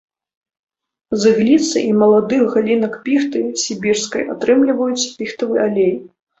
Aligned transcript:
З 1.23 1.33
ігліцы 1.33 1.77
і 1.89 1.91
маладых 1.99 2.43
галінак 2.57 2.97
піхты 3.05 3.45
сібірскай 3.67 4.23
атрымліваюць 4.39 5.01
піхтавы 5.17 5.65
алей. 5.71 5.97